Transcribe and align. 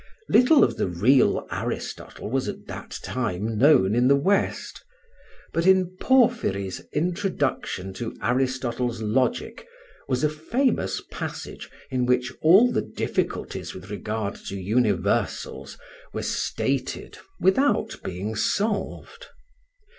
Little 0.29 0.63
of 0.63 0.77
the 0.77 0.87
real 0.87 1.45
Aristotle 1.51 2.31
was 2.31 2.47
at 2.47 2.65
that 2.65 2.97
time 3.03 3.55
known 3.59 3.93
in 3.93 4.07
the 4.07 4.15
West; 4.15 4.83
but 5.53 5.67
in 5.67 5.95
Porphyry's 6.01 6.81
Introduction 6.91 7.93
to 7.93 8.17
Aristotle's 8.19 8.99
Logic 9.03 9.63
was 10.07 10.23
a 10.23 10.27
famous 10.31 11.03
passage, 11.11 11.69
in 11.91 12.07
which 12.07 12.33
all 12.41 12.71
the 12.71 12.81
difficulties 12.81 13.75
with 13.75 13.91
regard 13.91 14.33
to 14.47 14.55
universals 14.55 15.77
were 16.13 16.23
stated 16.23 17.19
without 17.39 17.97
being 18.03 18.33
solved. 18.33 19.27